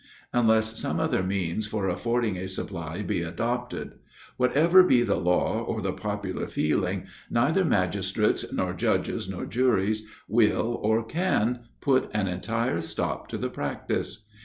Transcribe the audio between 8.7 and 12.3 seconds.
judges, nor juries, will, or can, put an